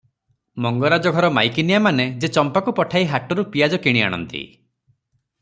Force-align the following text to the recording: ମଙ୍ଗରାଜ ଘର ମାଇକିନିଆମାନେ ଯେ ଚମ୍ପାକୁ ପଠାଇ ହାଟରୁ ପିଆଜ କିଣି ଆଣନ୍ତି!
ମଙ୍ଗରାଜ 0.65 1.11
ଘର 1.17 1.29
ମାଇକିନିଆମାନେ 1.37 2.07
ଯେ 2.23 2.31
ଚମ୍ପାକୁ 2.39 2.75
ପଠାଇ 2.81 3.07
ହାଟରୁ 3.13 3.47
ପିଆଜ 3.53 3.81
କିଣି 3.85 4.05
ଆଣନ୍ତି! 4.09 4.43